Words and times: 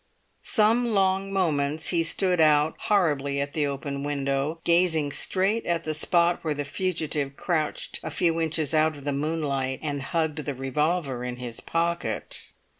Some 0.41 0.87
long 0.95 1.31
moments 1.31 1.89
he 1.89 2.01
stood 2.01 2.41
out 2.41 2.73
horribly 2.85 3.39
at 3.39 3.53
the 3.53 3.67
open 3.67 4.01
window, 4.03 4.59
gazing 4.63 5.11
straight 5.11 5.63
at 5.67 5.83
the 5.83 5.93
spot 5.93 6.39
where 6.43 6.55
the 6.55 6.65
fugitive 6.65 7.37
crouched 7.37 7.99
a 8.01 8.09
few 8.09 8.41
inches 8.41 8.73
out 8.73 8.97
of 8.97 9.03
the 9.03 9.13
moonlight 9.13 9.77
and 9.83 10.01
hugged 10.01 10.39
the 10.39 10.55
revolver 10.55 11.23
in 11.23 11.35
his 11.35 11.59
pocket. 11.59 12.47